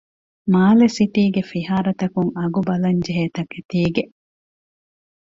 މާލެ 0.53 0.87
ސިޓީގެ 0.97 1.41
ފިހާރަތަކުން 1.51 2.31
އަގުބަލަންޖެހޭ 2.39 3.25
ތަކެތީގެ 3.35 4.03